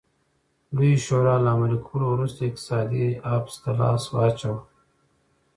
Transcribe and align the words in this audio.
لویې 0.75 1.03
شورا 1.05 1.35
له 1.43 1.49
عملي 1.55 1.79
کولو 1.85 2.05
وروسته 2.09 2.39
اقتصادي 2.49 3.05
حبس 3.29 3.55
ته 3.61 3.69
لاس 3.79 4.03
واچاوه. 4.13 4.61